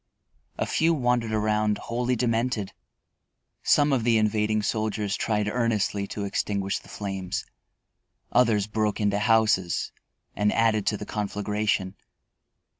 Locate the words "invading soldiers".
4.17-5.15